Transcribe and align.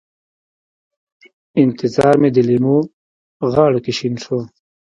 انتظار 1.63 2.15
مې 2.21 2.29
د 2.35 2.37
لېمو 2.47 2.77
غاړو 3.51 3.79
کې 3.85 3.91
شین 3.97 4.15
شو 4.23 4.39